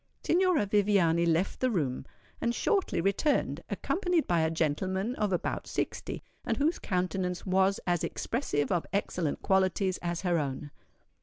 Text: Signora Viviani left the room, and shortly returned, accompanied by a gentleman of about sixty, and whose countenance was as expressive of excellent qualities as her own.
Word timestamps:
Signora 0.23 0.65
Viviani 0.65 1.27
left 1.27 1.59
the 1.59 1.69
room, 1.69 2.07
and 2.41 2.55
shortly 2.55 2.99
returned, 2.99 3.61
accompanied 3.69 4.25
by 4.25 4.39
a 4.39 4.49
gentleman 4.49 5.13
of 5.17 5.31
about 5.31 5.67
sixty, 5.67 6.23
and 6.43 6.57
whose 6.57 6.79
countenance 6.79 7.45
was 7.45 7.79
as 7.85 8.03
expressive 8.03 8.71
of 8.71 8.87
excellent 8.93 9.43
qualities 9.43 9.99
as 9.99 10.21
her 10.21 10.39
own. 10.39 10.71